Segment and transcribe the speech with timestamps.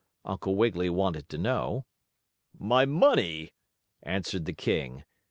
[0.25, 1.85] Uncle Wiggily wanted to know.
[2.57, 3.51] "My money,"
[4.01, 5.03] answered the king.